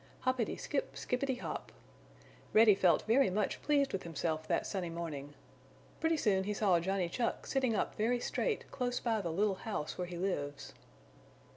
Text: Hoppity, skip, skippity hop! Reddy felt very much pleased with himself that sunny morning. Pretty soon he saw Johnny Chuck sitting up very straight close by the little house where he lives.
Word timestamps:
Hoppity, 0.21 0.55
skip, 0.57 0.95
skippity 0.97 1.35
hop! 1.41 1.71
Reddy 2.53 2.73
felt 2.73 3.03
very 3.03 3.29
much 3.29 3.61
pleased 3.61 3.93
with 3.93 4.01
himself 4.01 4.47
that 4.47 4.65
sunny 4.65 4.89
morning. 4.89 5.35
Pretty 5.99 6.17
soon 6.17 6.45
he 6.45 6.55
saw 6.55 6.79
Johnny 6.79 7.07
Chuck 7.07 7.45
sitting 7.45 7.75
up 7.75 7.93
very 7.93 8.19
straight 8.19 8.65
close 8.71 8.99
by 8.99 9.21
the 9.21 9.31
little 9.31 9.53
house 9.61 9.99
where 9.99 10.07
he 10.07 10.17
lives. 10.17 10.73